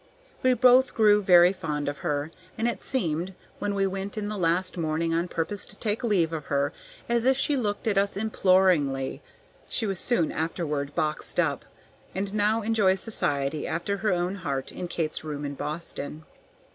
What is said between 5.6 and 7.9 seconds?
to take leave of her, as if she looked